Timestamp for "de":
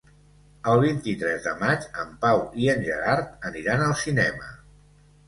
1.47-1.53